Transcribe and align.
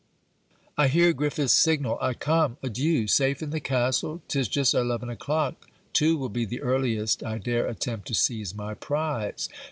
I 0.79 0.87
hear 0.87 1.13
Griffiths' 1.13 1.53
signal. 1.53 1.99
I 2.01 2.15
come. 2.15 2.57
Adieu. 2.63 3.05
Safe 3.05 3.39
in 3.43 3.51
the 3.51 3.59
castle! 3.59 4.23
'Tis 4.27 4.47
just 4.47 4.73
eleven 4.73 5.11
o'clock. 5.11 5.69
Two 5.93 6.17
will 6.17 6.27
be 6.29 6.43
the 6.45 6.59
earliest 6.61 7.23
I 7.23 7.37
dare 7.37 7.67
attempt 7.67 8.07
to 8.07 8.15
seize 8.15 8.55
my 8.55 8.73
prize. 8.73 9.47